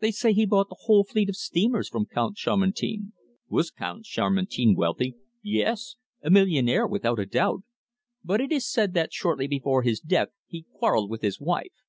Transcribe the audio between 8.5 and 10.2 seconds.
is said that shortly before his